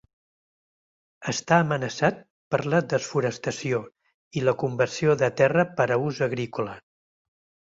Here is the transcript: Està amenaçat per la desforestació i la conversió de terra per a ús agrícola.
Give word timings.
Està 1.33 1.59
amenaçat 1.63 2.23
per 2.55 2.61
la 2.75 2.79
desforestació 2.93 3.83
i 4.41 4.43
la 4.49 4.57
conversió 4.65 5.17
de 5.23 5.31
terra 5.43 5.67
per 5.81 5.89
a 5.97 6.01
ús 6.09 6.23
agrícola. 6.31 6.75